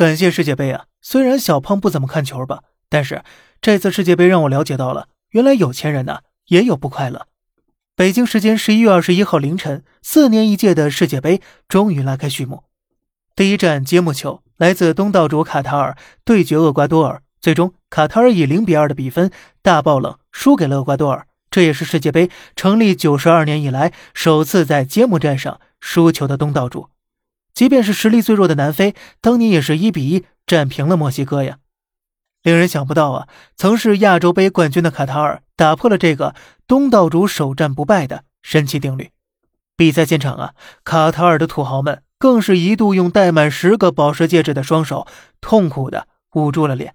[0.00, 0.86] 感谢世界杯啊！
[1.02, 3.22] 虽然小胖不怎么看球吧，但是
[3.60, 7.26] 这次世界杯让我了解到了，原来有钱人呢也有不快乐。
[7.94, 12.64] 北京时间十一月二十一号凌晨，四年一届的世界杯终于拉开序幕。
[13.36, 15.94] 第一站揭幕球来自东道主卡塔尔
[16.24, 19.30] 对决厄瓜多尔，最终卡塔尔以零比二的比分
[19.60, 21.26] 大爆冷，输给了厄瓜多尔。
[21.50, 26.88] 这也是世界杯成立九十二年以来首次在揭幕战上输球的东道主。
[27.60, 31.58] 即便是实力最弱的南非，当年也是一比一战平了墨西哥呀。
[32.42, 36.34] 令人想不到啊，曾是亚洲杯冠军的卡塔尔打破了这个
[36.66, 39.10] 东道主首战不败的神奇定律。
[39.76, 45.06] 比赛现场啊，卡塔尔的土豪们更是一度用戴满十个宝石戒指的双手
[45.42, 46.94] 痛苦的捂住了脸。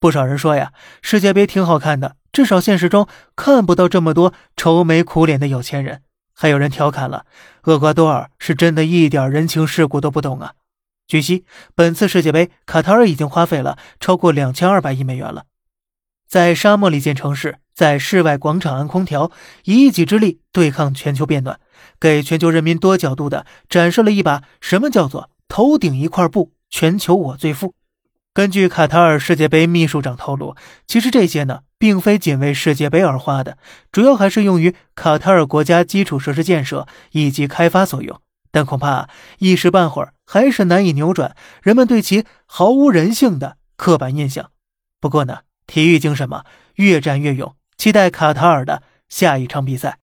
[0.00, 3.06] 不少人说呀，世界杯挺好看的，至少现实中
[3.36, 6.02] 看不到这么多愁眉苦脸的有钱人。
[6.38, 7.24] 还有人调侃了，
[7.62, 10.52] 厄瓜多尔是真的一点人情世故都不懂啊！
[11.08, 15.44] 据悉，本次世界杯，卡塔尔已经花费了超过两千二百亿美元了，
[16.28, 19.32] 在沙漠里建城市，在室外广场安空调，
[19.64, 21.58] 以一己之力对抗全球变暖，
[21.98, 27.74] 给全球人民多角度的展示了一把什么叫做头顶一块布，全球我最富。
[28.36, 30.54] 根据卡塔尔世界杯秘书长透露，
[30.86, 33.56] 其实这些呢，并非仅为世界杯而花的，
[33.90, 38.20] 主要还是用于卡塔尔国家基础设施建设以及开发所用。
[38.50, 44.50] 但恐怕一时半会儿还是难以扭转人们对其毫无人性的刻板印象。
[45.00, 49.96] 不过呢，体育精神嘛，越战越勇，期待卡塔尔的下一场比赛。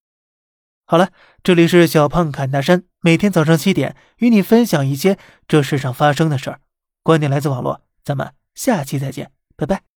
[0.87, 1.09] 好了，
[1.43, 6.59] 这里是小胖侃大山，每天早上七点与你分享一些这世上发生的事儿，
[7.03, 7.81] 观点来自网络。
[8.03, 9.92] 咱们下期再见，拜拜。